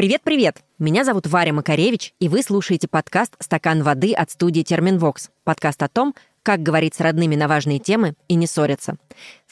[0.00, 0.62] Привет-привет!
[0.78, 5.28] Меня зовут Варя Макаревич, и вы слушаете подкаст «Стакан воды» от студии «Терминвокс».
[5.44, 8.96] Подкаст о том, как говорить с родными на важные темы и не ссориться.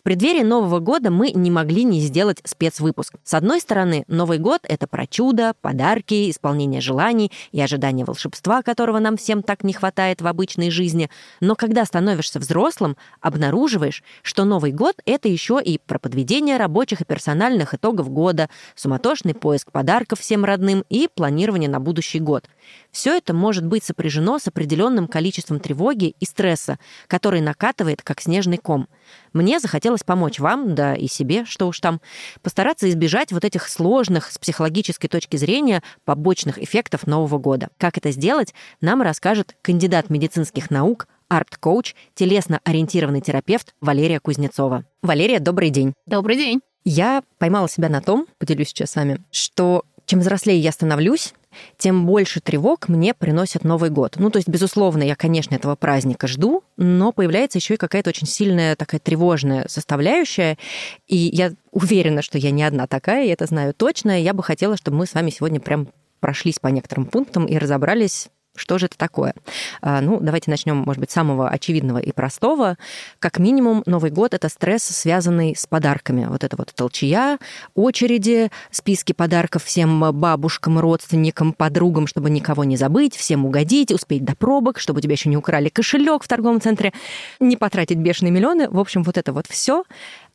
[0.08, 3.16] Преддверии Нового года мы не могли не сделать спецвыпуск.
[3.24, 9.00] С одной стороны, Новый год— это про чудо, подарки, исполнение желаний и ожидание волшебства, которого
[9.00, 11.10] нам всем так не хватает в обычной жизни.
[11.40, 17.04] Но когда становишься взрослым, обнаруживаешь, что Новый год— это еще и про подведение рабочих и
[17.04, 22.46] персональных итогов года, суматошный поиск подарков всем родным и планирование на будущий год.
[22.90, 28.56] Все это может быть сопряжено с определенным количеством тревоги и стресса, который накатывает, как снежный
[28.56, 28.88] ком.
[29.32, 32.00] Мне захотелось помочь вам, да и себе, что уж там,
[32.42, 37.68] постараться избежать вот этих сложных с психологической точки зрения побочных эффектов Нового года.
[37.78, 44.84] Как это сделать, нам расскажет кандидат медицинских наук, арт-коуч, телесно-ориентированный терапевт Валерия Кузнецова.
[45.02, 45.94] Валерия, добрый день.
[46.06, 46.60] Добрый день.
[46.84, 51.34] Я поймала себя на том, поделюсь сейчас с вами, что чем взрослее я становлюсь,
[51.76, 54.16] тем больше тревог мне приносит Новый год.
[54.18, 58.26] Ну, то есть, безусловно, я, конечно, этого праздника жду, но появляется еще и какая-то очень
[58.26, 60.58] сильная такая тревожная составляющая.
[61.06, 64.20] И я уверена, что я не одна такая, я это знаю точно.
[64.20, 65.88] Я бы хотела, чтобы мы с вами сегодня прям
[66.20, 69.34] прошлись по некоторым пунктам и разобрались, что же это такое?
[69.80, 72.76] А, ну, давайте начнем, может быть, с самого очевидного и простого.
[73.18, 76.26] Как минимум, Новый год— это стресс, связанный с подарками.
[76.26, 77.38] Вот это вот толчья,
[77.74, 84.36] очереди, списки подарков всем бабушкам, родственникам, подругам, чтобы никого не забыть, всем угодить, успеть до
[84.36, 86.92] пробок, чтобы тебя еще не украли кошелек в торговом центре,
[87.40, 88.68] не потратить бешеные миллионы.
[88.68, 89.84] В общем, вот это вот все.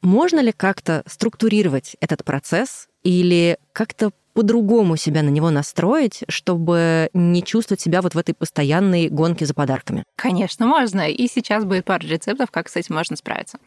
[0.02, 7.44] Можно ли как-то структурировать этот процесс или как-то по-другому себя на него настроить, чтобы не
[7.44, 10.04] чувствовать себя вот в этой постоянной гонке за подарками?
[10.16, 11.10] Конечно, можно.
[11.10, 13.60] И сейчас будет пара рецептов, как с этим можно справиться.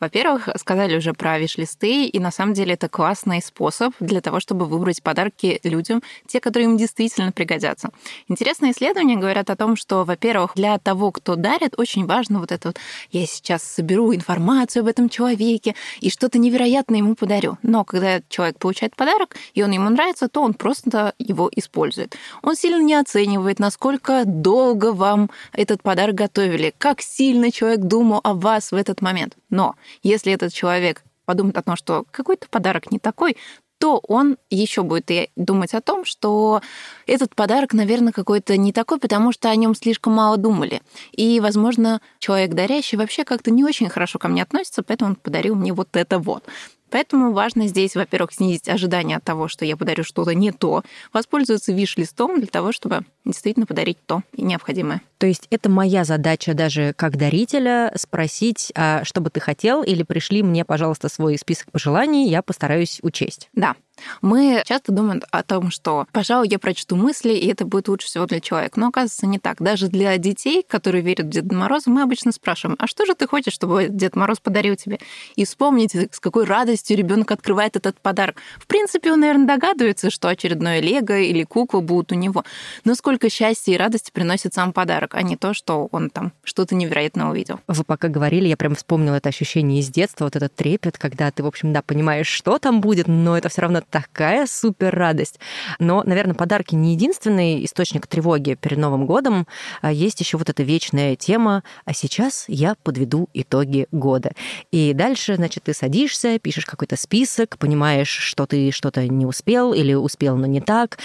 [0.00, 4.66] Во-первых, сказали уже про виш-листы, и на самом деле это классный способ для того, чтобы
[4.66, 7.90] выбрать подарки людям, те, которые им действительно пригодятся.
[8.28, 12.68] Интересные исследования говорят о том, что, во-первых, для того, кто дарит, очень важно вот это
[12.68, 12.78] вот
[13.10, 17.58] «я сейчас соберу информацию об этом человеке и что-то невероятное ему подарю».
[17.62, 22.16] Но когда человек получает подарок, и он ему нравится, нравится, то он просто его использует.
[22.42, 28.34] Он сильно не оценивает, насколько долго вам этот подарок готовили, как сильно человек думал о
[28.34, 29.36] вас в этот момент.
[29.50, 33.36] Но если этот человек подумает о том, что какой-то подарок не такой,
[33.78, 36.60] то он еще будет думать о том, что
[37.06, 40.82] этот подарок, наверное, какой-то не такой, потому что о нем слишком мало думали.
[41.10, 45.56] И, возможно, человек дарящий вообще как-то не очень хорошо ко мне относится, поэтому он подарил
[45.56, 46.44] мне вот это вот.
[46.92, 51.72] Поэтому важно здесь, во-первых, снизить ожидания от того, что я подарю что-то не то, воспользоваться
[51.72, 55.00] виш-листом для того, чтобы действительно подарить то необходимое.
[55.16, 60.02] То есть это моя задача даже как дарителя спросить, а что бы ты хотел, или
[60.02, 63.48] пришли мне, пожалуйста, свой список пожеланий, я постараюсь учесть.
[63.54, 63.74] Да.
[64.20, 68.26] Мы часто думаем о том, что, пожалуй, я прочту мысли, и это будет лучше всего
[68.26, 68.78] для человека.
[68.78, 69.62] Но оказывается не так.
[69.62, 73.26] Даже для детей, которые верят в Деда Мороза, мы обычно спрашиваем, а что же ты
[73.26, 74.98] хочешь, чтобы Дед Мороз подарил тебе?
[75.36, 78.36] И вспомните, с какой радостью ребенок открывает этот подарок.
[78.58, 82.44] В принципе, он, наверное, догадывается, что очередное лего или кукла будут у него.
[82.84, 86.74] Но сколько счастья и радости приносит сам подарок а не то, что он там что-то
[86.74, 87.60] невероятное увидел.
[87.66, 91.42] Вы пока говорили, я прям вспомнила это ощущение из детства, вот этот трепет, когда ты,
[91.42, 95.38] в общем, да, понимаешь, что там будет, но это все равно такая супер радость.
[95.78, 99.46] Но, наверное, подарки не единственный источник тревоги перед Новым годом.
[99.82, 104.32] А есть еще вот эта вечная тема, а сейчас я подведу итоги года.
[104.72, 109.92] И дальше, значит, ты садишься, пишешь какой-то список, понимаешь, что ты что-то не успел или
[109.92, 110.98] успел, но не так,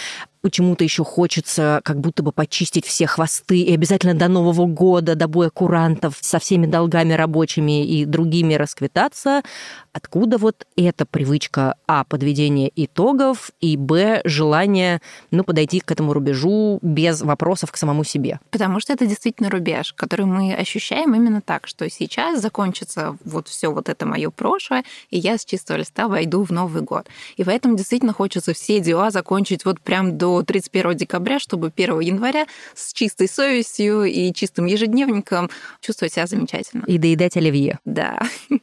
[0.48, 5.28] почему-то еще хочется как будто бы почистить все хвосты и обязательно до Нового года, до
[5.28, 9.42] боя курантов со всеми долгами рабочими и другими расквитаться.
[9.92, 15.02] Откуда вот эта привычка, а, подведения итогов, и, б, желание,
[15.32, 18.40] ну, подойти к этому рубежу без вопросов к самому себе?
[18.50, 23.68] Потому что это действительно рубеж, который мы ощущаем именно так, что сейчас закончится вот все
[23.68, 27.08] вот это мое прошлое, и я с чистого листа войду в Новый год.
[27.36, 32.46] И поэтому действительно хочется все дела закончить вот прям до 31 декабря, чтобы 1 января
[32.76, 35.50] с чистой совестью и чистым ежедневником
[35.82, 36.84] чувствовать себя замечательно.
[36.88, 37.80] И доедать оливье.
[37.86, 38.20] Да.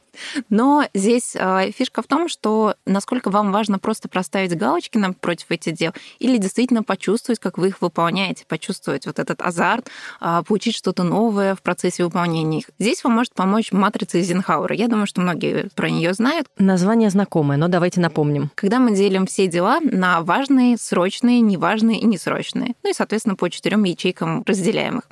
[0.49, 5.75] Но здесь а, фишка в том, что насколько вам важно просто проставить галочки напротив этих
[5.75, 9.89] дел или действительно почувствовать, как вы их выполняете, почувствовать вот этот азарт,
[10.21, 12.71] а, получить что-то новое в процессе выполнения их.
[12.79, 14.75] Здесь вам может помочь матрица Эйзенхауэра.
[14.75, 16.47] Я думаю, что многие про нее знают.
[16.59, 18.51] Название знакомое, но давайте напомним.
[18.55, 21.64] Когда мы делим все дела на важные, срочные, неважные
[22.01, 22.75] и несрочные.
[22.83, 25.05] Ну и, соответственно, по четырем ячейкам разделяем их.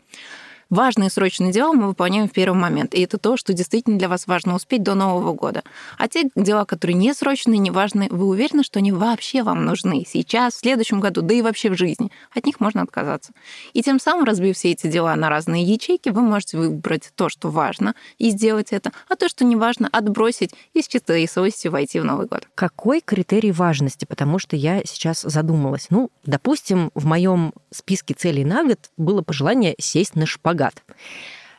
[0.73, 4.27] Важные срочные дела мы выполняем в первый момент, и это то, что действительно для вас
[4.27, 5.65] важно успеть до Нового года.
[5.99, 10.07] А те дела, которые не срочные, не важные, вы уверены, что они вообще вам нужны
[10.09, 12.11] сейчас, в следующем году, да и вообще в жизни.
[12.35, 13.33] От них можно отказаться.
[13.75, 17.51] И тем самым, разбив все эти дела на разные ячейки, вы можете выбрать то, что
[17.51, 22.01] важно, и сделать это, а то, что не важно, отбросить и с чистой совестью войти
[22.01, 22.49] в Новый год.
[22.55, 24.07] Какой критерий важности?
[24.07, 25.89] Потому что я сейчас задумалась.
[25.91, 30.62] Ну, допустим, в моем списке целей на год было пожелание сесть на шпагат.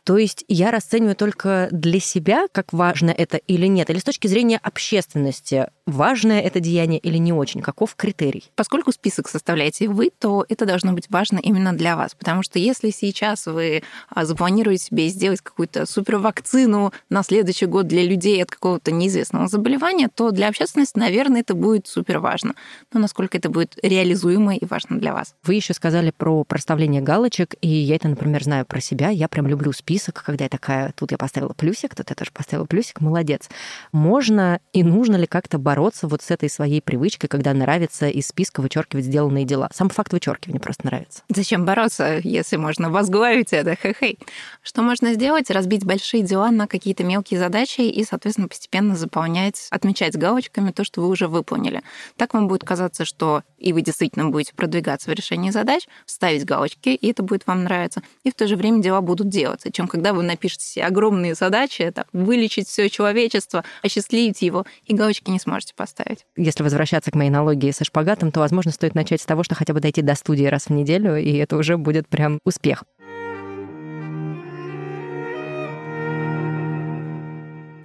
[0.04, 4.28] То есть я расцениваю только для себя, как важно это или нет, или с точки
[4.28, 8.52] зрения общественности, важное это деяние или не очень, каков критерий?
[8.56, 12.90] Поскольку список составляете вы, то это должно быть важно именно для вас, потому что если
[12.92, 18.92] сейчас вы а, запланируете себе сделать какую-то супервакцину на следующий год для людей от какого-то
[18.92, 22.54] неизвестного заболевания, то для общественности, наверное, это будет супер важно.
[22.94, 25.36] Но насколько это будет реализуемо и важно для вас?
[25.44, 29.10] Вы еще сказали про проставление галочек, и я это, например, знаю про себя.
[29.10, 32.32] Я прям люблю список список, когда я такая, тут я поставила плюсик, тут я тоже
[32.32, 33.50] поставила плюсик, молодец.
[33.92, 35.73] Можно и нужно ли как-то бороться
[36.08, 39.70] вот с этой своей привычкой, когда нравится из списка вычеркивать сделанные дела?
[39.74, 41.24] Сам факт вычеркивания просто нравится.
[41.30, 43.76] Зачем бороться, если можно возглавить это?
[43.76, 44.20] Хе-хей.
[44.62, 45.50] Что можно сделать?
[45.50, 51.02] Разбить большие дела на какие-то мелкие задачи и, соответственно, постепенно заполнять, отмечать галочками то, что
[51.02, 51.82] вы уже выполнили.
[52.18, 56.90] Так вам будет казаться, что и вы действительно будете продвигаться в решении задач, ставить галочки,
[56.90, 58.04] и это будет вам нравиться.
[58.24, 59.72] И в то же время дела будут делаться.
[59.72, 65.30] Чем когда вы напишете себе огромные задачи, это вылечить все человечество, осчастливить его, и галочки
[65.30, 66.26] не сможете поставить.
[66.36, 69.74] Если возвращаться к моей аналогии со шпагатом, то, возможно, стоит начать с того, что хотя
[69.74, 72.84] бы дойти до студии раз в неделю, и это уже будет прям успех.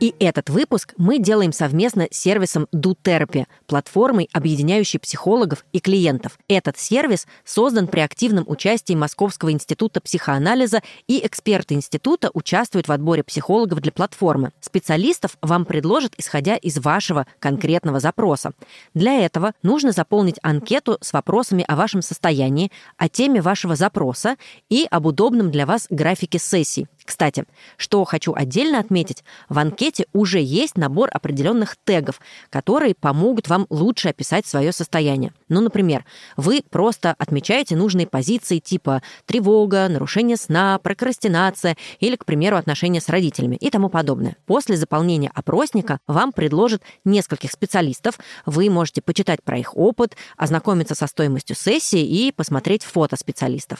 [0.01, 6.39] И этот выпуск мы делаем совместно с сервисом DoTherapy, платформой, объединяющей психологов и клиентов.
[6.47, 13.25] Этот сервис создан при активном участии Московского института психоанализа, и эксперты института участвуют в отборе
[13.25, 14.53] психологов для платформы.
[14.61, 18.53] Специалистов вам предложат, исходя из вашего конкретного запроса.
[18.95, 24.37] Для этого нужно заполнить анкету с вопросами о вашем состоянии, о теме вашего запроса
[24.69, 26.87] и об удобном для вас графике сессий.
[27.09, 27.45] Кстати,
[27.79, 32.21] что хочу отдельно отметить, в анкете уже есть набор определенных тегов,
[32.51, 35.33] которые помогут вам лучше описать свое состояние.
[35.49, 36.05] Ну, например,
[36.37, 43.09] вы просто отмечаете нужные позиции типа тревога, нарушение сна, прокрастинация или, к примеру, отношения с
[43.09, 44.37] родителями и тому подобное.
[44.45, 48.19] После заполнения опросника вам предложат нескольких специалистов.
[48.45, 53.79] Вы можете почитать про их опыт, ознакомиться со стоимостью сессии и посмотреть фото специалистов.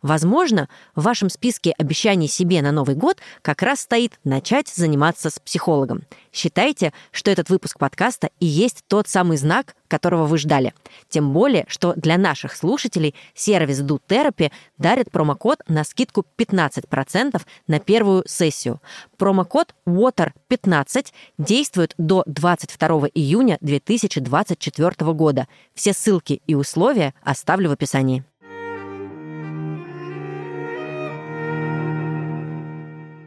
[0.00, 5.28] Возможно, в вашем списке обещаний себе на на Новый год как раз стоит начать заниматься
[5.28, 6.04] с психологом.
[6.32, 10.72] Считайте, что этот выпуск подкаста и есть тот самый знак, которого вы ждали.
[11.08, 17.80] Тем более, что для наших слушателей сервис Do Therapy дарит промокод на скидку 15% на
[17.80, 18.80] первую сессию.
[19.18, 21.06] Промокод WATER15
[21.38, 25.48] действует до 22 июня 2024 года.
[25.74, 28.24] Все ссылки и условия оставлю в описании.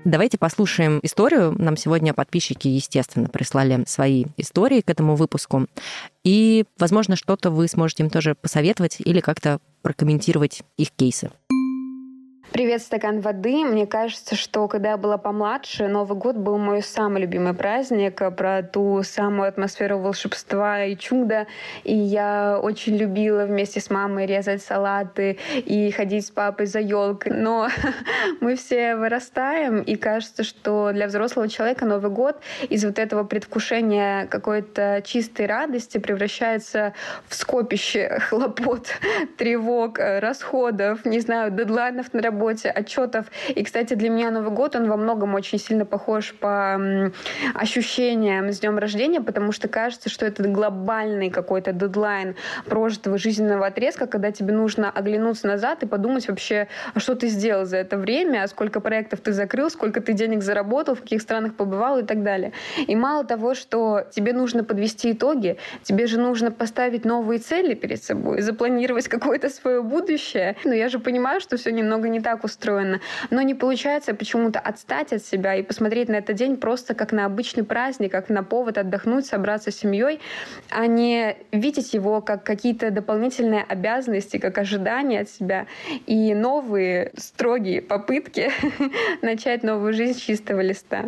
[0.06, 1.56] Давайте послушаем историю.
[1.58, 5.68] Нам сегодня подписчики, естественно, прислали свои истории к этому выпуску.
[6.26, 11.32] И, возможно, что-то вы сможете им тоже посоветовать или как-то прокомментировать их кейсы.
[12.54, 13.66] Привет, стакан воды.
[13.66, 18.62] Мне кажется, что когда я была помладше, Новый год был мой самый любимый праздник про
[18.62, 21.48] ту самую атмосферу волшебства и чуда.
[21.84, 27.32] И я очень любила вместе с мамой резать салаты и ходить с папой за елкой.
[27.34, 27.70] Но
[28.40, 34.28] мы все вырастаем, и кажется, что для взрослого человека Новый год из вот этого предвкушения
[34.28, 36.94] какой-то чистой радости превращается
[37.28, 38.90] в скопище хлопот,
[39.40, 43.26] тревог, расходов, не знаю, дедлайнов на работе работе, отчетов.
[43.56, 47.12] И, кстати, для меня Новый год, он во многом очень сильно похож по
[47.54, 52.36] ощущениям с днем рождения, потому что кажется, что это глобальный какой-то дедлайн
[52.66, 57.66] прожитого жизненного отрезка, когда тебе нужно оглянуться назад и подумать вообще, а что ты сделал
[57.66, 62.00] за это время, сколько проектов ты закрыл, сколько ты денег заработал, в каких странах побывал
[62.00, 62.52] и так далее.
[62.88, 68.04] И мало того, что тебе нужно подвести итоги, тебе же нужно поставить новые цели перед
[68.04, 70.56] собой, запланировать какое-то свое будущее.
[70.66, 73.00] Но я же понимаю, что все немного не так, так устроено.
[73.30, 77.26] Но не получается почему-то отстать от себя и посмотреть на этот день просто как на
[77.26, 80.20] обычный праздник, как на повод отдохнуть, собраться с семьей,
[80.70, 85.68] а не видеть его как какие-то дополнительные обязанности, как ожидания от себя
[86.08, 88.52] и новые строгие попытки
[89.22, 91.06] начать новую жизнь с чистого листа.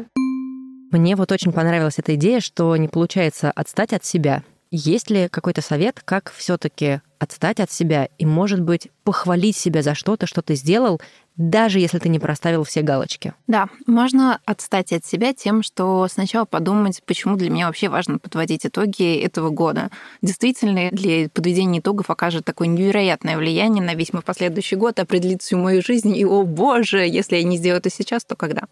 [0.92, 4.44] Мне вот очень понравилась эта идея, что не получается отстать от себя.
[4.70, 9.94] Есть ли какой-то совет, как все-таки отстать от себя и, может быть, похвалить себя за
[9.94, 11.02] что-то, что ты сделал,
[11.36, 13.34] даже если ты не проставил все галочки.
[13.48, 18.66] Да, можно отстать от себя тем, что сначала подумать, почему для меня вообще важно подводить
[18.66, 19.90] итоги этого года.
[20.22, 25.58] Действительно, для подведения итогов окажет такое невероятное влияние на весь мой последующий год, определит всю
[25.58, 28.64] мою жизнь, и, о боже, если я не сделаю это сейчас, то когда?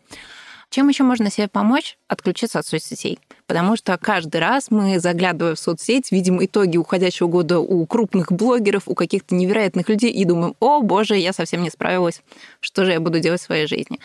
[0.73, 1.99] Чем еще можно себе помочь?
[2.07, 3.19] Отключиться от соцсетей.
[3.45, 8.87] Потому что каждый раз мы, заглядывая в соцсеть, видим итоги уходящего года у крупных блогеров,
[8.87, 12.23] у каких-то невероятных людей и думаем, о боже, я совсем не справилась,
[12.59, 13.99] что же я буду делать в своей жизни.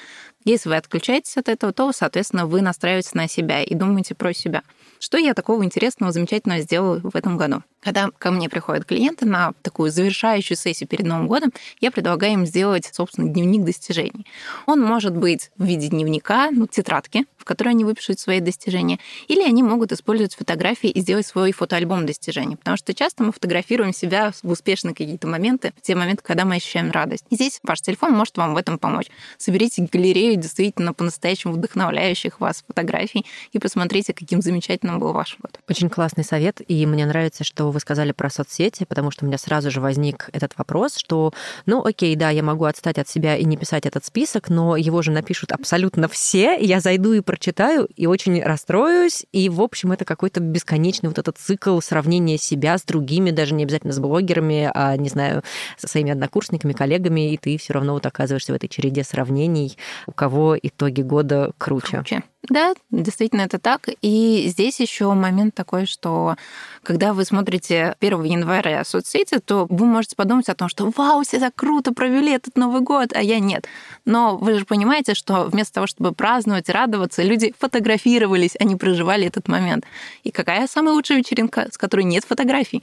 [0.45, 4.63] Если вы отключаетесь от этого, то, соответственно, вы настраиваетесь на себя и думаете про себя.
[4.99, 7.63] Что я такого интересного, замечательного сделала в этом году?
[7.81, 12.47] Когда ко мне приходят клиенты на такую завершающую сессию перед Новым годом, я предлагаю им
[12.47, 14.27] сделать, собственно, дневник достижений.
[14.67, 19.43] Он может быть в виде дневника, ну, тетрадки, в которой они выпишут свои достижения, или
[19.43, 24.33] они могут использовать фотографии и сделать свой фотоальбом достижений, потому что часто мы фотографируем себя
[24.43, 27.25] в успешные какие-то моменты, в те моменты, когда мы ощущаем радость.
[27.31, 29.07] И здесь ваш телефон может вам в этом помочь.
[29.37, 35.61] Соберите галерею действительно по-настоящему вдохновляющих вас фотографий и посмотрите, каким замечательным был ваш год.
[35.69, 39.39] Очень классный совет, и мне нравится, что вы сказали про соцсети, потому что у меня
[39.39, 41.33] сразу же возник этот вопрос, что,
[41.67, 45.03] ну, окей, да, я могу отстать от себя и не писать этот список, но его
[45.03, 50.05] же напишут абсолютно все, я зайду и прочитаю, и очень расстроюсь, и, в общем, это
[50.05, 54.97] какой-то бесконечный вот этот цикл сравнения себя с другими, даже не обязательно с блогерами, а,
[54.97, 55.43] не знаю,
[55.77, 60.13] со своими однокурсниками, коллегами, и ты все равно вот оказываешься в этой череде сравнений, у
[60.13, 61.99] кого итоги года круче.
[61.99, 62.23] круче.
[62.45, 63.89] Да, действительно это так.
[64.01, 66.37] И здесь еще момент такой, что
[66.83, 71.41] когда вы смотрите 1 января соцсети, то вы можете подумать о том, что вау, все
[71.41, 73.67] так круто провели этот Новый год, а я нет.
[74.05, 79.49] Но вы же понимаете, что вместо того, чтобы праздновать, радоваться, люди фотографировались, они проживали этот
[79.49, 79.85] момент.
[80.23, 82.83] И какая самая лучшая вечеринка, с которой нет фотографий?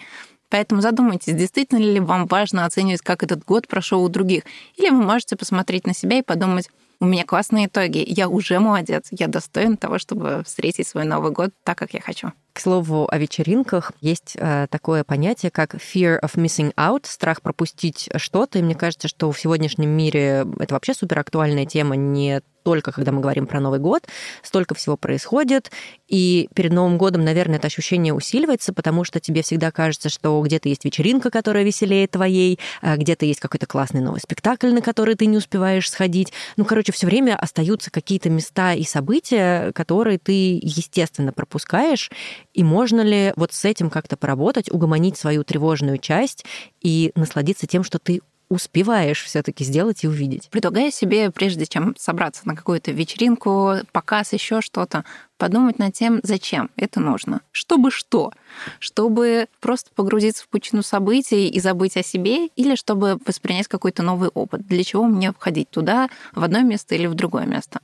[0.49, 4.43] Поэтому задумайтесь, действительно ли вам важно оценивать, как этот год прошел у других.
[4.75, 9.07] Или вы можете посмотреть на себя и подумать, у меня классные итоги, я уже молодец,
[9.11, 12.31] я достоин того, чтобы встретить свой Новый год так, как я хочу.
[12.55, 18.09] К слову о вечеринках, есть э, такое понятие, как fear of missing out, страх пропустить
[18.15, 18.59] что-то.
[18.59, 23.11] И мне кажется, что в сегодняшнем мире это вообще супер актуальная тема не только когда
[23.11, 24.07] мы говорим про Новый год,
[24.41, 25.71] столько всего происходит,
[26.07, 30.67] и перед Новым годом, наверное, это ощущение усиливается, потому что тебе всегда кажется, что где-то
[30.67, 35.27] есть вечеринка, которая веселее твоей, а где-то есть какой-то классный новый спектакль, на который ты
[35.27, 36.33] не успеваешь сходить.
[36.57, 42.09] Ну, короче, все время остаются какие-то места и события, которые ты, естественно, пропускаешь,
[42.55, 46.45] и можно ли вот с этим как-то поработать, угомонить свою тревожную часть
[46.81, 50.49] и насладиться тем, что ты успеваешь все-таки сделать и увидеть.
[50.51, 55.03] Предлагаю себе, прежде чем собраться на какую-то вечеринку, показ, еще что-то,
[55.37, 57.41] подумать над тем, зачем это нужно.
[57.51, 58.31] Чтобы что?
[58.79, 64.29] Чтобы просто погрузиться в пучину событий и забыть о себе, или чтобы воспринять какой-то новый
[64.29, 64.65] опыт?
[64.67, 67.81] Для чего мне входить туда, в одно место или в другое место?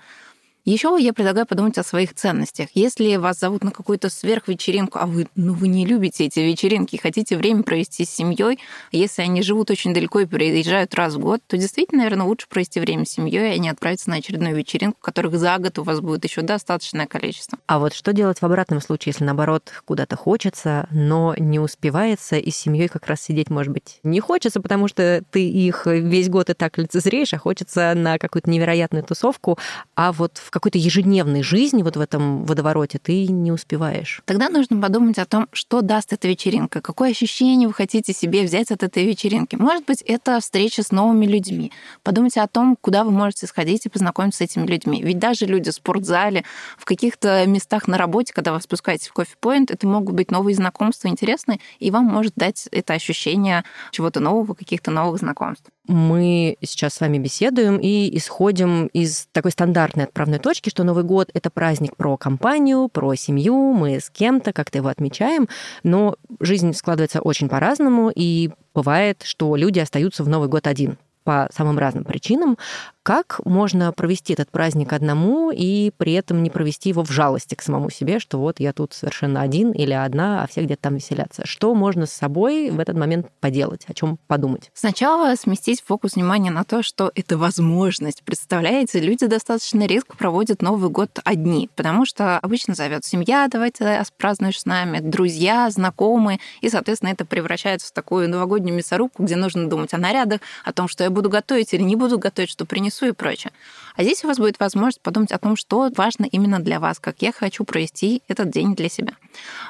[0.64, 2.70] Еще я предлагаю подумать о своих ценностях.
[2.76, 7.36] Если вас зовут на какую-то сверхвечеринку, а вы, ну, вы не любите эти вечеринки, хотите
[7.36, 8.60] время провести с семьей,
[8.92, 12.80] если они живут очень далеко и приезжают раз в год, то действительно, наверное, лучше провести
[12.80, 16.26] время с семьей, а не отправиться на очередную вечеринку, которых за год у вас будет
[16.26, 17.58] еще достаточное количество.
[17.66, 22.52] А вот что делать в обратном случае, если наоборот куда-то хочется, но не успевается, и
[22.52, 26.52] с семьей как раз сидеть, может быть, не хочется, потому что ты их весь год
[26.52, 29.58] и так лицезреешь, а хочется на какую-то невероятную тусовку,
[29.96, 34.22] а вот какой-то ежедневной жизни, вот в этом водовороте, ты не успеваешь.
[34.26, 38.70] Тогда нужно подумать о том, что даст эта вечеринка, какое ощущение вы хотите себе взять
[38.70, 39.56] от этой вечеринки.
[39.56, 41.72] Может быть, это встреча с новыми людьми.
[42.04, 45.02] Подумайте о том, куда вы можете сходить и познакомиться с этими людьми.
[45.02, 46.44] Ведь даже люди в спортзале,
[46.78, 51.08] в каких-то местах на работе, когда вы спускаетесь в кофе-поинт, это могут быть новые знакомства
[51.08, 57.02] интересные, и вам может дать это ощущение чего-то нового, каких-то новых знакомств мы сейчас с
[57.02, 62.18] вами беседуем и исходим из такой стандартной отправной точки, что Новый год— это праздник про
[62.18, 65.50] компанию, про семью, мы с кем-то как-то его отмечаем,
[65.84, 71.50] но жизнь складывается очень по-разному, и бывает, что люди остаются в Новый год один по
[71.54, 72.58] самым разным причинам.
[73.04, 77.64] Как можно провести этот праздник одному и при этом не провести его в жалости к
[77.64, 81.48] самому себе, что вот я тут совершенно один или одна, а все где-то там веселятся?
[81.48, 84.70] Что можно с собой в этот момент поделать, о чем подумать?
[84.76, 88.24] Сначала сместить фокус внимания на то, что это возможность.
[88.24, 94.60] Представляете, люди достаточно редко проводят Новый год одни, потому что обычно зовет семья, давайте празднуешь
[94.60, 99.94] с нами, друзья, знакомые, и, соответственно, это превращается в такую новогоднюю мясорубку, где нужно думать
[99.94, 103.12] о нарядах, о том, что я буду готовить или не буду готовить, что принесу и
[103.12, 103.52] прочее.
[103.96, 107.22] А здесь у вас будет возможность подумать о том, что важно именно для вас, как
[107.22, 109.14] я хочу провести этот день для себя.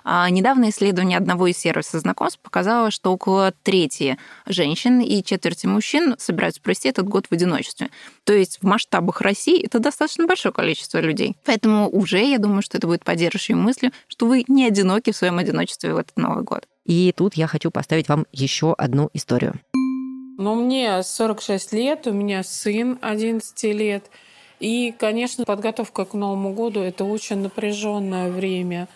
[0.04, 6.16] А, недавно исследование одного из сервисов знакомств показало, что около трети женщин и четверти мужчин
[6.18, 7.90] собираются провести этот год в одиночестве.
[8.24, 11.36] То есть в масштабах России это достаточно большое количество людей.
[11.46, 15.38] Поэтому уже я думаю, что это будет поддерживающей мыслью, что вы не одиноки в своем
[15.40, 16.68] одиночестве в этот Новый год.
[16.86, 19.60] И тут я хочу поставить вам еще одну историю.
[20.42, 24.06] Но мне 46 лет, у меня сын 11 лет.
[24.60, 28.88] И, конечно, подготовка к Новому году– это очень напряженное время.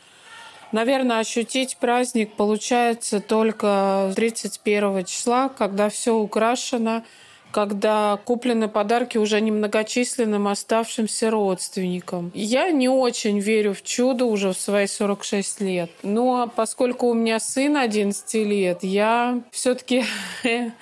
[0.71, 7.03] Наверное, ощутить праздник получается только 31 числа, когда все украшено,
[7.51, 12.31] когда куплены подарки уже немногочисленным оставшимся родственникам.
[12.33, 15.91] Я не очень верю в чудо уже в свои 46 лет.
[16.01, 20.05] Но поскольку у меня сын 11 лет, я все-таки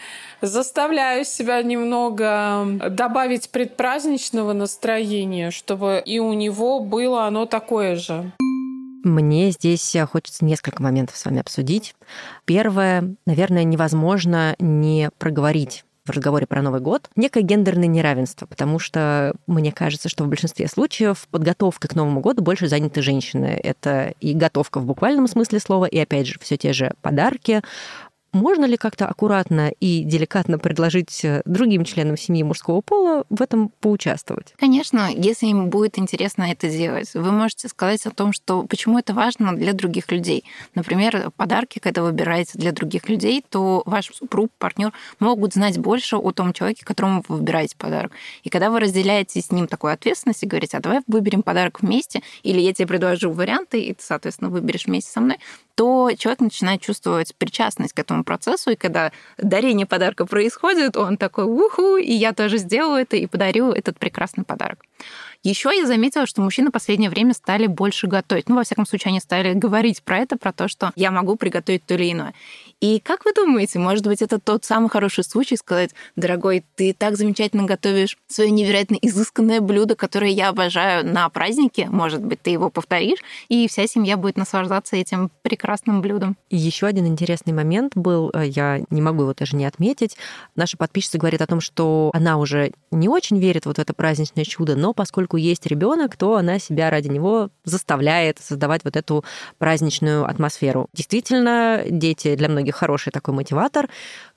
[0.47, 8.31] заставляю себя немного добавить предпраздничного настроения, чтобы и у него было оно такое же.
[9.03, 11.93] Мне здесь хочется несколько моментов с вами обсудить.
[12.45, 19.33] Первое, наверное, невозможно не проговорить в разговоре про Новый год некое гендерное неравенство, потому что
[19.47, 23.59] мне кажется, что в большинстве случаев подготовкой к Новому году больше заняты женщины.
[23.63, 27.61] Это и готовка в буквальном смысле слова, и опять же все те же подарки,
[28.33, 33.69] можно ли как-то аккуратно и деликатно предложить э, другим членам семьи мужского пола в этом
[33.79, 34.53] поучаствовать?
[34.57, 37.13] Конечно, если им будет интересно это делать.
[37.13, 40.43] Вы можете сказать о том, что почему это важно для других людей.
[40.73, 46.17] Например, подарки, когда вы выбираете для других людей, то ваш супруг, партнер могут знать больше
[46.17, 48.11] о том человеке, которому вы выбираете подарок.
[48.43, 52.21] И когда вы разделяете с ним такую ответственность и говорите, а давай выберем подарок вместе,
[52.41, 55.37] или я тебе предложу варианты, и ты, соответственно, выберешь вместе со мной,
[55.75, 61.45] то человек начинает чувствовать причастность к этому процессу, и когда дарение подарка происходит, он такой,
[61.45, 64.79] уху, и я тоже сделаю это и подарю этот прекрасный подарок.
[65.43, 68.47] Еще я заметила, что мужчины в последнее время стали больше готовить.
[68.47, 71.85] Ну, во всяком случае, они стали говорить про это, про то, что я могу приготовить
[71.85, 72.33] то или иное.
[72.81, 77.17] И как вы думаете, может быть, это тот самый хороший случай сказать, дорогой, ты так
[77.17, 82.69] замечательно готовишь свое невероятно изысканное блюдо, которое я обожаю на празднике, может быть, ты его
[82.69, 86.35] повторишь, и вся семья будет наслаждаться этим прекрасным блюдом.
[86.49, 90.17] Еще один интересный момент был, э, я не могу его даже не отметить.
[90.55, 94.45] Наша подписчица говорит о том, что она уже не очень верит вот в это праздничное
[94.45, 99.23] чудо, но поскольку есть ребенок, то она себя ради него заставляет создавать вот эту
[99.57, 100.87] праздничную атмосферу.
[100.93, 103.87] Действительно, дети для многих хороший такой мотиватор,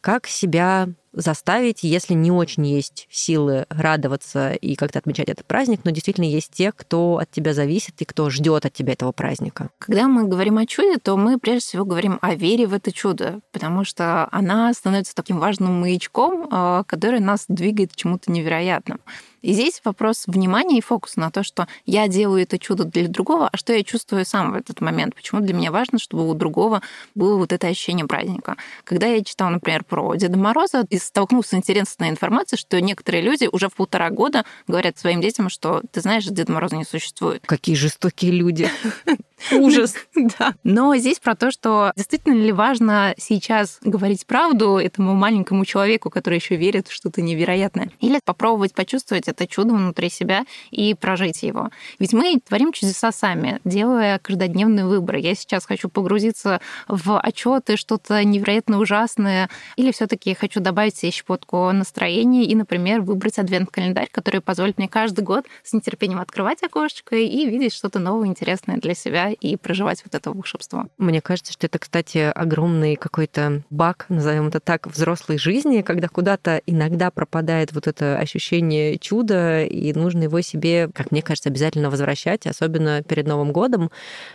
[0.06, 5.90] как себя заставить, если не очень есть силы радоваться и как-то отмечать этот праздник, но
[5.90, 9.70] действительно есть те, кто от тебя зависит и кто ждет от тебя этого праздника.
[9.78, 13.40] Когда мы говорим о чуде, то мы прежде всего говорим о вере в это чудо,
[13.50, 19.00] потому что она становится таким важным маячком, а, который нас двигает к чему-то невероятному.
[19.46, 23.48] И здесь вопрос внимания и фокуса на то, что я делаю это чудо для другого,
[23.52, 25.14] а что я чувствую сам в этот момент.
[25.14, 26.82] Почему для меня важно, чтобы у другого
[27.14, 28.56] было вот это ощущение праздника.
[28.82, 33.48] Когда я читала, например, про Деда Мороза, и столкнулся с интересной информацией, что некоторые люди
[33.50, 37.42] уже в полтора года говорят своим детям, что ты знаешь, Деда Мороза не существует.
[37.46, 38.68] Какие жестокие люди.
[39.52, 39.94] Ужас.
[40.38, 40.54] Да.
[40.64, 46.36] Но здесь про то, что действительно ли важно сейчас говорить правду этому маленькому человеку, который
[46.36, 51.70] еще верит в что-то невероятное, или попробовать почувствовать это чудо внутри себя и прожить его.
[51.98, 55.20] Ведь мы творим чудеса сами, делая каждодневные выборы.
[55.20, 61.70] Я сейчас хочу погрузиться в отчеты, что-то невероятно ужасное, или все-таки хочу добавить себе щепотку
[61.72, 67.46] настроения и, например, выбрать адвент-календарь, который позволит мне каждый год с нетерпением открывать окошечко и
[67.46, 70.86] видеть что-то новое, интересное для себя и проживать вот это волшебство.
[70.98, 76.60] Мне кажется, что это, кстати, огромный какой-то баг, назовем это так, взрослой жизни, когда куда-то
[76.66, 82.46] иногда пропадает вот это ощущение чуда, и нужно его себе, как мне кажется, обязательно возвращать,
[82.46, 83.90] особенно перед Новым годом.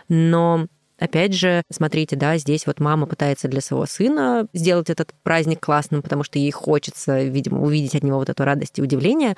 [0.10, 0.68] Но
[1.02, 6.04] Опять же, смотрите, да, здесь вот мама пытается для своего сына сделать этот праздник классным,
[6.04, 9.36] потому что ей хочется, видимо, увидеть от него вот эту радость и удивление.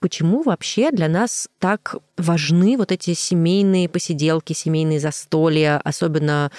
[0.00, 6.50] Почему вообще для нас так важны вот эти семейные посиделки, семейные застолья, особенно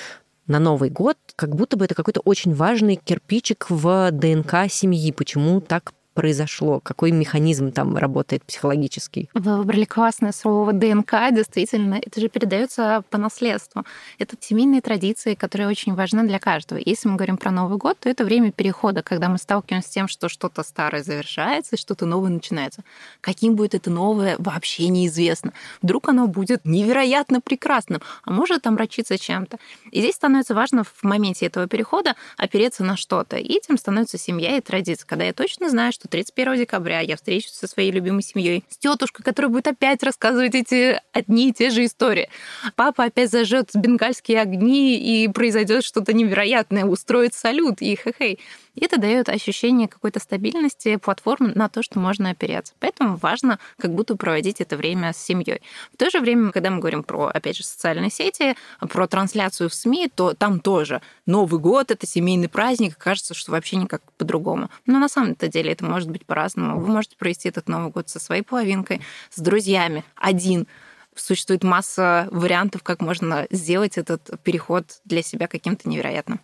[0.45, 5.11] на Новый год, как будто бы это какой-то очень важный кирпичик в ДНК семьи.
[5.11, 6.79] Почему так произошло?
[6.79, 9.29] Какой механизм там работает психологический?
[9.33, 11.95] Вы выбрали классное слово ДНК, действительно.
[11.95, 13.83] Это же передается по наследству.
[14.19, 16.79] Это семейные традиции, которые очень важны для каждого.
[16.83, 20.07] Если мы говорим про Новый год, то это время перехода, когда мы сталкиваемся с тем,
[20.07, 22.83] что что-то старое завершается, и что-то новое начинается.
[23.21, 25.53] Каким будет это новое, вообще неизвестно.
[25.81, 29.57] Вдруг оно будет невероятно прекрасным, а может омрачиться чем-то.
[29.91, 33.37] И здесь становится важно в моменте этого перехода опереться на что-то.
[33.37, 37.15] И этим становится семья и традиция, когда я точно знаю, что что 31 декабря я
[37.15, 41.69] встречусь со своей любимой семьей, с тетушкой, которая будет опять рассказывать эти одни и те
[41.69, 42.29] же истории.
[42.75, 48.39] Папа опять зажжет бенгальские огни, и произойдет что-то невероятное, устроит салют, и хе-хей.
[48.75, 52.73] И это дает ощущение какой-то стабильности, платформы на то, что можно опереться.
[52.79, 55.61] Поэтому важно как будто проводить это время с семьей.
[55.93, 59.73] В то же время, когда мы говорим про, опять же, социальные сети, про трансляцию в
[59.73, 64.69] СМИ, то там тоже Новый год— это семейный праздник, кажется, что вообще никак по-другому.
[64.85, 66.79] Но на самом-то деле это может быть по-разному.
[66.79, 70.67] Вы можете провести этот Новый год со своей половинкой, с друзьями, один,
[71.15, 76.41] существует масса вариантов, как можно сделать этот переход для себя каким-то невероятным.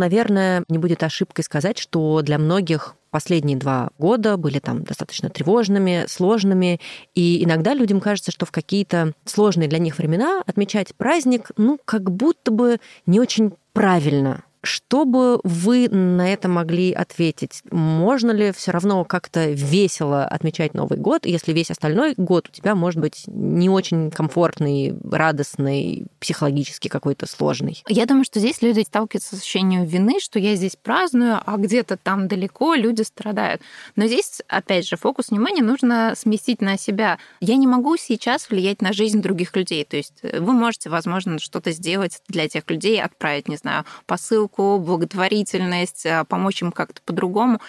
[0.00, 6.06] Наверное, не будет ошибкой сказать, что для многих последние два года были там достаточно тревожными,
[6.08, 6.80] сложными,
[7.14, 12.10] и иногда людям кажется, что в какие-то сложные для них времена отмечать праздник, ну, как
[12.10, 14.42] будто бы не очень правильно.
[14.62, 17.62] Что бы вы на это могли ответить?
[17.70, 22.74] Можно ли все равно как-то весело отмечать Новый год, если весь остальной год у тебя
[22.74, 27.82] может быть не очень комфортный, радостный, психологически какой-то сложный?
[27.88, 31.96] Я думаю, что здесь люди сталкиваются с ощущением вины, что я здесь праздную, а где-то
[31.96, 33.62] там далеко люди страдают.
[33.96, 37.18] Но здесь, опять же, фокус внимания нужно сместить на себя.
[37.40, 39.84] Я не могу сейчас влиять на жизнь других людей.
[39.84, 44.49] То есть э, вы можете, возможно, что-то сделать для тех людей, отправить, не знаю, посыл
[44.50, 47.60] посылку, благотворительность, а, помочь им как-то по-другому.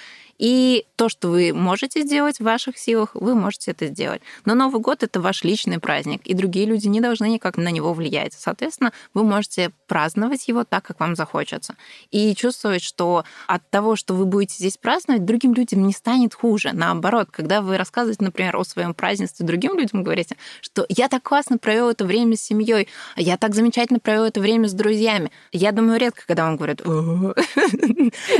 [0.41, 4.23] И то, что вы можете сделать в ваших силах, вы можете это сделать.
[4.43, 7.93] Но Новый год— это ваш личный праздник, и другие люди не должны никак на него
[7.93, 8.33] влиять.
[8.33, 11.75] Соответственно, вы можете праздновать его так, как вам захочется.
[12.09, 16.71] И чувствовать, что от того, что вы будете здесь праздновать, другим людям не станет хуже.
[16.73, 21.59] Наоборот, когда вы рассказываете, например, о своем праздничестве другим людям, говорите, что я так классно
[21.59, 25.31] провел это время с семьей, я так замечательно провел это время с друзьями.
[25.51, 27.35] Я думаю, редко, когда вам говорят, ну,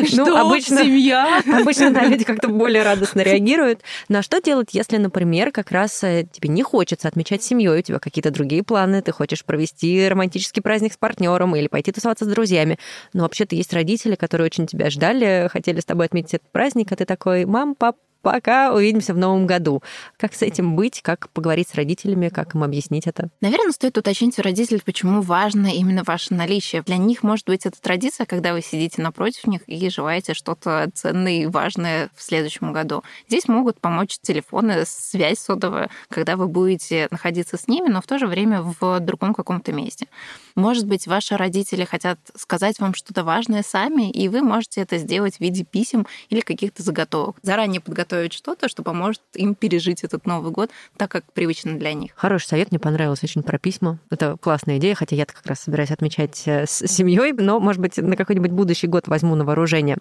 [0.03, 1.43] что обычно семья?
[1.45, 3.81] Обычно да, люди как-то более радостно реагируют.
[4.09, 7.99] На что делать, если, например, как раз э, тебе не хочется отмечать семьей, у тебя
[7.99, 12.77] какие-то другие планы, ты хочешь провести романтический праздник с партнером или пойти тусоваться с друзьями.
[13.13, 16.95] Но вообще-то есть родители, которые очень тебя ждали, хотели с тобой отметить этот праздник, а
[16.95, 19.81] ты такой, мам, пап, Пока увидимся в новом году.
[20.17, 21.01] Как с этим быть?
[21.01, 22.29] Как поговорить с родителями?
[22.29, 23.29] Как им объяснить это?
[23.41, 26.83] Наверное, стоит уточнить у родителей, почему важно именно ваше наличие.
[26.83, 31.43] Для них может быть это традиция, когда вы сидите напротив них и желаете что-то ценное
[31.43, 33.03] и важное в следующем году.
[33.27, 38.19] Здесь могут помочь телефоны, связь сотовая, когда вы будете находиться с ними, но в то
[38.19, 40.07] же время в другом каком-то месте.
[40.55, 45.37] Может быть, ваши родители хотят сказать вам что-то важное сами, и вы можете это сделать
[45.37, 47.37] в виде писем или каких-то заготовок.
[47.41, 52.11] Заранее подготовить что-то, что поможет им пережить этот Новый год так, как привычно для них.
[52.15, 53.99] Хороший совет, мне понравилось очень про письма.
[54.09, 57.97] Это классная идея, хотя я как раз собираюсь отмечать э, с семьей, но, может быть,
[57.97, 59.97] на какой-нибудь будущий год возьму на вооружение.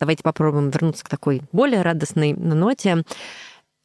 [0.00, 3.04] Давайте попробуем вернуться к такой более радостной ноте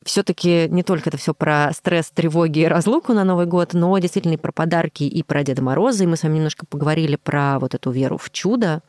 [0.08, 4.34] все-таки не только это все про стресс, тревоги и разлуку на Новый год, но действительно
[4.34, 6.04] и про подарки, и про Деда Мороза.
[6.04, 8.82] И мы с вами немножко поговорили про вот эту веру в чудо.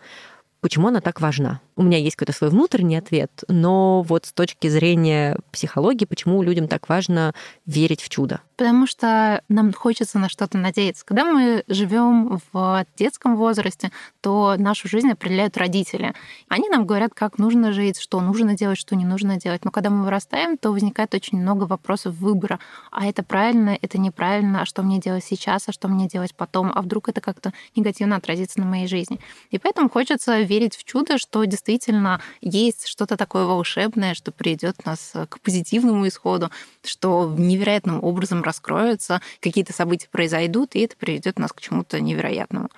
[0.60, 1.60] Почему она так важна?
[1.76, 6.66] У меня есть какой-то свой внутренний ответ, но вот с точки зрения психологии, почему людям
[6.66, 7.32] так важно
[7.66, 8.40] верить в чудо?
[8.58, 11.06] Потому что нам хочется на что-то надеяться.
[11.06, 16.12] Когда мы живем в детском возрасте, то нашу жизнь определяют родители.
[16.48, 19.64] Они нам говорят, как нужно жить, что нужно делать, что не нужно делать.
[19.64, 22.58] Но когда мы вырастаем, то возникает очень много вопросов выбора.
[22.90, 26.72] А это правильно, это неправильно, а что мне делать сейчас, а что мне делать потом,
[26.74, 29.20] а вдруг это как-то негативно отразится на моей жизни.
[29.52, 35.12] И поэтому хочется верить в чудо, что действительно есть что-то такое волшебное, что приведет нас
[35.28, 36.50] к позитивному исходу,
[36.84, 42.68] что невероятным образом раскроются, какие-то события произойдут, и это приведет нас к чему-то невероятному.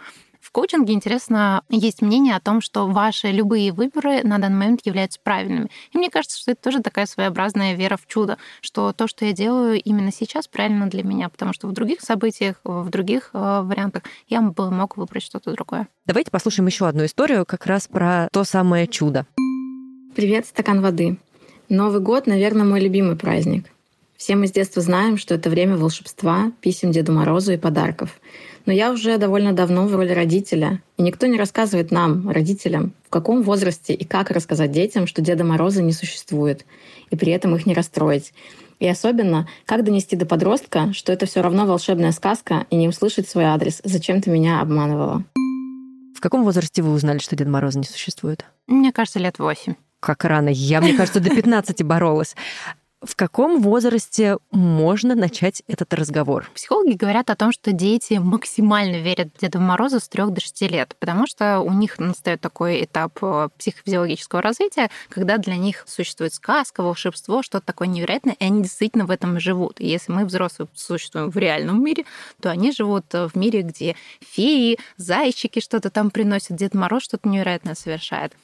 [0.41, 5.21] В коучинге, интересно, есть мнение о том, что ваши любые выборы на данный момент являются
[5.23, 5.71] правильными.
[5.93, 9.33] И мне кажется, что это тоже такая своеобразная вера в чудо, что то, что я
[9.33, 14.03] делаю именно сейчас, правильно для меня, потому что в других событиях, в других э, вариантах
[14.29, 15.89] я бы мог выбрать что-то другое.
[16.07, 19.27] Давайте послушаем еще одну историю как раз про то самое чудо.
[20.17, 21.19] Привет, стакан воды.
[21.69, 23.71] Новый год, наверное, мой любимый праздник.
[24.21, 28.21] Все мы с детства знаем, что это время волшебства, писем Деду Морозу и подарков.
[28.67, 33.09] Но я уже довольно давно в роли родителя, и никто не рассказывает нам, родителям, в
[33.09, 36.67] каком возрасте и как рассказать детям, что Деда Мороза не существует,
[37.09, 38.35] и при этом их не расстроить.
[38.79, 43.27] И особенно, как донести до подростка, что это все равно волшебная сказка, и не услышать
[43.27, 45.25] свой адрес «Зачем ты меня обманывала?».
[46.15, 48.45] В каком возрасте вы узнали, что Деда Мороза не существует?
[48.67, 49.77] Мне кажется, лет восемь.
[50.01, 50.49] Как рано.
[50.49, 52.35] Я, мне кажется, до 15 боролась.
[53.03, 56.51] В каком возрасте можно начать этот разговор?
[56.55, 60.61] Психологи говорят о том, что дети максимально верят в Деда Мороза с 3 до 6
[60.71, 66.35] лет, потому что у них настает такой этап э, психофизиологического развития, когда для них существует
[66.35, 69.81] сказка, волшебство, что-то такое невероятное, и они действительно в этом живут.
[69.81, 72.05] И если мы, взрослые, существуем в реальном мире,
[72.43, 77.31] то они живут э, в мире, где феи, зайчики что-то там приносят, Дед Мороз что-то
[77.31, 78.35] невероятное совершает.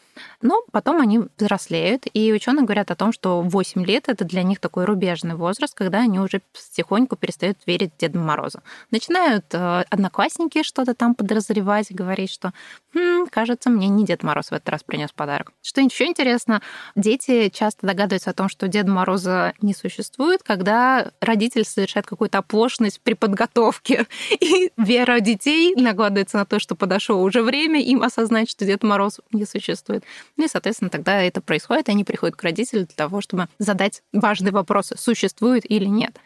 [0.42, 4.60] Но потом они взрослеют, и ученые говорят о том, что 8 лет это для них
[4.60, 8.60] такой рубежный возраст, когда они уже потихоньку перестают верить Деду Морозу.
[8.90, 12.52] Начинают э, одноклассники что-то там подозревать, говорить, что
[12.94, 15.52] хм, кажется, мне не Дед Мороз в этот раз принес подарок.
[15.62, 16.62] Что еще интересно,
[16.94, 23.00] дети часто догадываются о том, что Деда Мороза не существует, когда родитель совершает какую-то оплошность
[23.00, 24.06] при подготовке.
[24.40, 29.20] И вера детей накладывается на то, что подошло уже время им осознать, что Дед Мороз
[29.32, 30.04] не существует.
[30.36, 34.52] И, соответственно, тогда это происходит, и они приходят к родителю для того, чтобы задать важные
[34.52, 36.18] вопросы, существует или нет.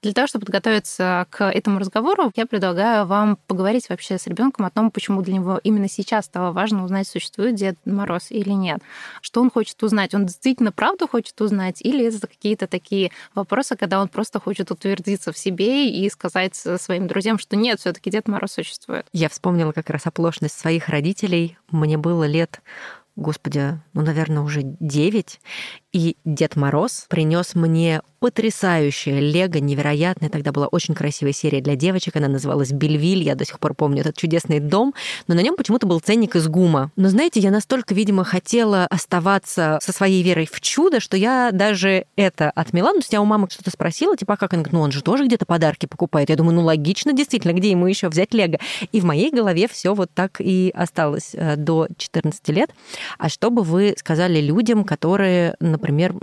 [0.00, 4.70] Для того, чтобы подготовиться к этому разговору, я предлагаю вам поговорить вообще с ребенком о
[4.70, 8.78] том, почему для него именно сейчас стало важно узнать, существует Дед Мороз или нет.
[9.22, 10.14] Что он хочет узнать?
[10.14, 11.82] Он действительно правду хочет узнать?
[11.82, 17.08] Или это какие-то такие вопросы, когда он просто хочет утвердиться в себе и сказать своим
[17.08, 19.04] друзьям, что нет, все таки Дед Мороз существует?
[19.12, 21.58] Я вспомнила как раз оплошность своих родителей.
[21.72, 22.60] Мне было лет
[23.18, 25.40] господи, ну, наверное, уже 9,
[25.92, 30.28] и Дед Мороз принес мне потрясающее лего, невероятное.
[30.28, 34.00] Тогда была очень красивая серия для девочек, она называлась «Бельвиль», я до сих пор помню
[34.00, 34.94] этот чудесный дом,
[35.28, 36.90] но на нем почему-то был ценник из гума.
[36.96, 42.06] Но знаете, я настолько, видимо, хотела оставаться со своей верой в чудо, что я даже
[42.16, 42.92] это отмела.
[42.92, 44.50] Ну, я у мамы что-то спросила, типа, а как?
[44.50, 46.30] Говорит, ну он же тоже где-то подарки покупает.
[46.30, 48.58] Я думаю, ну логично, действительно, где ему еще взять лего?
[48.90, 52.70] И в моей голове все вот так и осталось э, до 14 лет.
[53.18, 55.77] А что бы вы сказали людям, которые, например,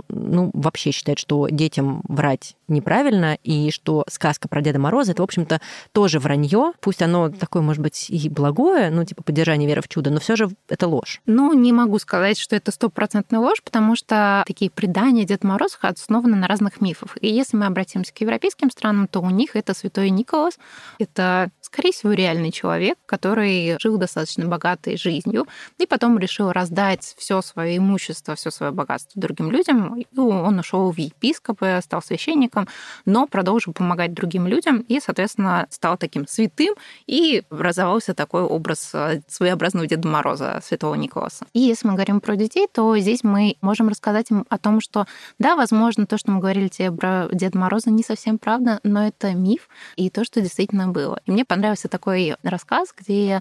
[0.08, 5.24] ну, вообще считают, что детям врать неправильно, и что сказка про Деда Мороза это, в
[5.24, 5.60] общем-то,
[5.92, 6.72] тоже вранье.
[6.80, 10.36] Пусть оно такое, может быть, и благое, ну, типа поддержание веры в чудо, но все
[10.36, 11.20] же это ложь.
[11.26, 16.36] Ну, не могу сказать, что это стопроцентная ложь, потому что такие предания Дед Мороз основаны
[16.36, 17.16] на разных мифах.
[17.20, 20.58] И если мы обратимся к европейским странам, то у них это Святой Николас.
[20.98, 25.46] Это, скорее всего, реальный человек, который жил достаточно богатой жизнью,
[25.78, 29.96] и потом решил раздать все свое имущество, все свое богатство другим людям.
[29.96, 32.68] И он ушел в епископы, стал священником,
[33.04, 36.74] но продолжил помогать другим людям и, соответственно, стал таким святым,
[37.06, 41.46] и образовался такой образ э, своеобразного Деда Мороза, Святого Николаса.
[41.52, 45.06] И если мы говорим про детей, то здесь мы можем рассказать им о том, что,
[45.38, 49.34] да, возможно, то, что мы говорили тебе про Деда Мороза, не совсем правда, но это
[49.34, 51.20] миф и то, что действительно было.
[51.26, 53.40] И мне понравился такой рассказ, где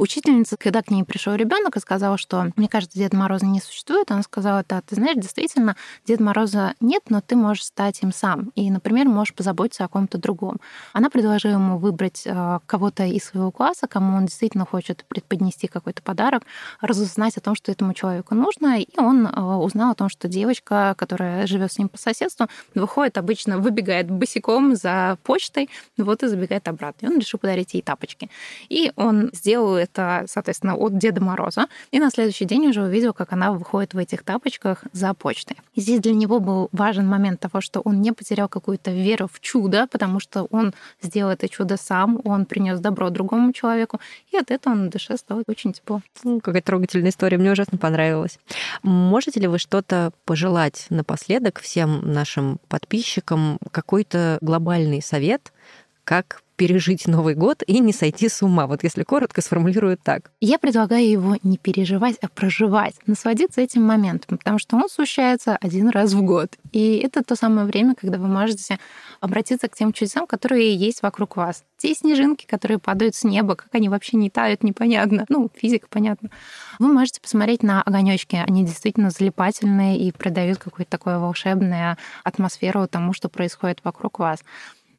[0.00, 4.10] Учительница, когда к ней пришел ребенок и сказала, что мне кажется, Дед Мороза не существует,
[4.10, 8.50] она сказала, да, ты знаешь, действительно, Дед Мороза нет, но ты можешь стать им сам.
[8.54, 10.56] И, например, можешь позаботиться о ком-то другом.
[10.94, 16.00] Она предложила ему выбрать э, кого-то из своего класса, кому он действительно хочет преподнести какой-то
[16.00, 16.44] подарок,
[16.80, 18.80] разузнать о том, что этому человеку нужно.
[18.80, 23.18] И он э, узнал о том, что девочка, которая живет с ним по соседству, выходит
[23.18, 27.04] обычно, выбегает босиком за почтой, вот и забегает обратно.
[27.04, 28.30] И он решил подарить ей тапочки.
[28.70, 31.66] И он сделал это, соответственно, от Деда Мороза.
[31.90, 35.56] И на следующий день уже увидел, как она выходит в этих тапочках за почтой.
[35.74, 39.40] И здесь для него был важен момент того, что он не потерял какую-то веру в
[39.40, 44.00] чудо, потому что он сделал это чудо сам, он принес добро другому человеку,
[44.30, 46.02] и от этого на душе стало очень тепло.
[46.24, 48.38] Ну, какая трогательная история, мне ужасно понравилась.
[48.82, 55.52] Можете ли вы что-то пожелать напоследок всем нашим подписчикам, какой-то глобальный совет,
[56.04, 58.66] как пережить Новый год и не сойти с ума.
[58.66, 60.30] Вот если коротко сформулирую так.
[60.42, 65.88] Я предлагаю его не переживать, а проживать, насладиться этим моментом, потому что он случается один
[65.88, 66.58] раз в год.
[66.72, 68.78] И это то самое время, когда вы можете
[69.20, 71.64] обратиться к тем чудесам, которые есть вокруг вас.
[71.78, 75.24] Те снежинки, которые падают с неба, как они вообще не тают, непонятно.
[75.30, 76.28] Ну, физика, понятно.
[76.78, 78.36] Вы можете посмотреть на огонечки.
[78.36, 84.40] Они действительно залипательные и придают какую-то такую волшебную атмосферу тому, что происходит вокруг вас.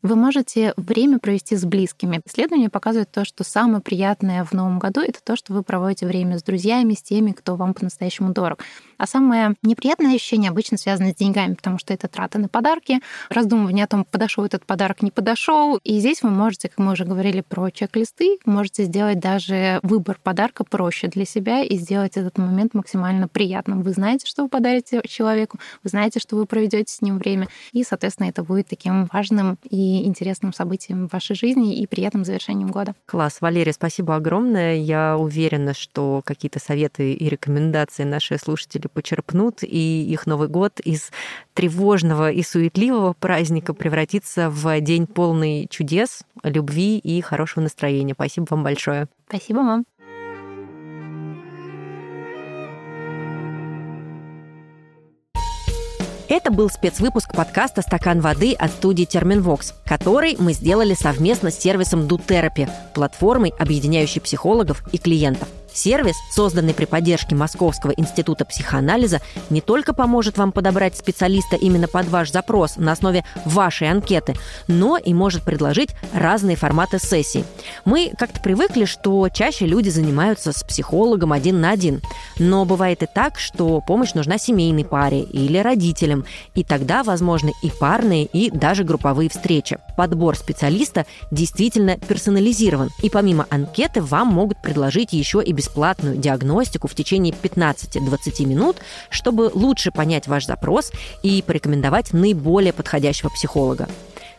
[0.02, 2.22] Вы можете время провести с близкими.
[2.26, 6.40] Исследования показывают то, что самое приятное в Новом году— это то, что вы проводите время
[6.40, 8.64] с друзьями, с теми, кто вам по-настоящему дорог.
[9.02, 13.00] А самое неприятное ощущение обычно связано с деньгами, потому что это траты на подарки,
[13.32, 15.80] раздумывание о том, подошел этот подарок, не подошел.
[15.84, 20.64] И здесь вы можете, как мы уже говорили про чек-листы, можете сделать даже выбор подарка
[20.64, 23.82] проще для себя и сделать этот момент максимально приятным.
[23.82, 27.84] Вы знаете, что вы подарите человеку, вы знаете, что вы проведете с ним время, и,
[27.84, 32.94] соответственно, это будет таким важным и интересным событием в вашей жизни и приятным завершением года.
[33.08, 33.38] Класс.
[33.42, 34.76] Валерия, спасибо огромное.
[34.76, 41.12] Я уверена, что какие-то советы и рекомендации наши слушатели почерпнут, и их Новый год из
[41.54, 48.14] тревожного и суетливого праздника превратится в день полный чудес, любви и хорошего настроения.
[48.14, 49.08] Спасибо вам большое.
[49.28, 49.86] Спасибо вам.
[56.32, 62.08] Это был спецвыпуск подкаста «Стакан воды» от студии «Терминвокс», который мы сделали совместно с сервисом
[62.08, 65.50] «Дутерапи», платформой, объединяющей психологов и клиентов.
[65.74, 72.08] Сервис, созданный при поддержке Московского института психоанализа, не только поможет вам подобрать специалиста именно под
[72.08, 74.36] ваш запрос на основе вашей анкеты,
[74.68, 77.46] но и может предложить разные форматы сессий.
[77.86, 82.02] Мы как-то привыкли, что чаще люди занимаются с психологом один на один.
[82.38, 87.72] Но бывает и так, что помощь нужна семейной паре или родителям, и тогда возможны и
[87.80, 89.78] парные, и даже групповые встречи.
[89.96, 96.96] Подбор специалиста действительно персонализирован, и помимо анкеты вам могут предложить еще и бесплатную диагностику в
[96.96, 98.78] течение 15-20 минут,
[99.12, 103.88] чтобы лучше понять ваш запрос и порекомендовать наиболее подходящего психолога.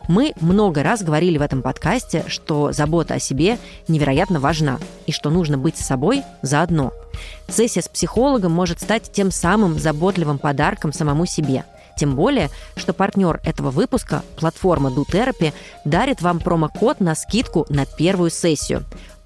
[0.09, 3.57] Мы много раз говорили в этом подкасте, что забота о себе
[3.87, 6.91] невероятно важна и что нужно быть с собой заодно.
[7.47, 11.63] Сессия с психологом может стать тем самым заботливым подарком самому себе.
[11.95, 15.53] Тем более, что партнер этого выпуска, платформа DoTherapy,
[15.85, 18.83] дарит вам промокод на скидку на первую сессию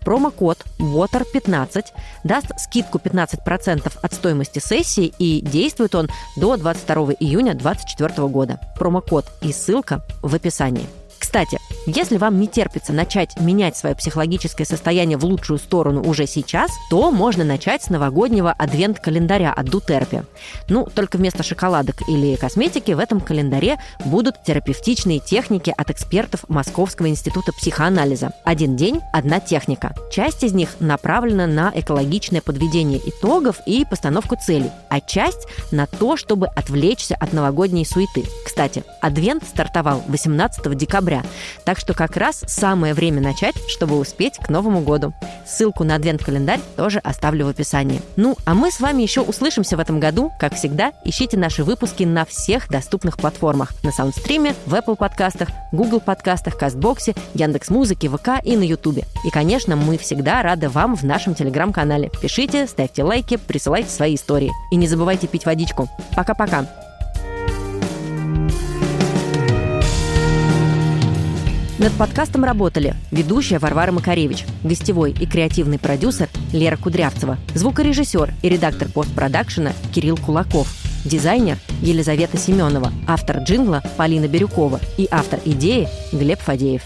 [0.08, 1.88] промокод WATER15
[2.24, 8.58] даст скидку 15% от стоимости сессии и действует он до 22 июня 2024 года.
[8.78, 10.88] Промокод и ссылка в описании.
[11.28, 16.72] Кстати, если вам не терпится начать менять свое психологическое состояние в лучшую сторону уже сейчас,
[16.90, 20.22] то можно начать с новогоднего адвент-календаря от Дутерпи.
[20.70, 27.10] Ну, только вместо шоколадок или косметики в этом календаре будут терапевтичные техники от экспертов Московского
[27.10, 28.32] института психоанализа.
[28.46, 29.94] Один день– одна техника.
[30.10, 36.16] Часть из них направлена на экологичное подведение итогов и постановку целей, а часть– на то,
[36.16, 38.24] чтобы отвлечься от новогодней суеты.
[38.46, 41.30] Кстати, адвент стартовал 18 декабря декабря.
[41.66, 45.14] Так что как раз самое время начать, чтобы успеть к Новому году.
[45.46, 48.02] Ссылку на адвент-календарь тоже оставлю в описании.
[48.16, 50.32] Ну, а мы с вами еще услышимся в этом году.
[50.40, 53.74] Как всегда, ищите наши выпуски на всех доступных платформах.
[53.84, 59.04] На Саундстриме, в Apple подкастах, Google подкастах, Кастбоксе, Яндекс.Музыке, ВК и на Ютубе.
[59.26, 62.12] И, конечно, мы всегда рады вам в нашем Телеграм-канале.
[62.22, 64.52] Пишите, ставьте лайки, присылайте свои истории.
[64.72, 65.90] И не забывайте пить водичку.
[66.16, 66.66] Пока-пока.
[71.80, 78.90] Над подкастом работали ведущая Варвара Макаревич, гостевой и креативный продюсер Лера Кудрявцева, звукорежиссер и редактор
[78.90, 80.68] постпродакшена Кирилл Кулаков,
[81.06, 86.82] дизайнер Елизавета Семенова, автор джингла Полина Бирюкова и автор идеи Глеб Фадеев.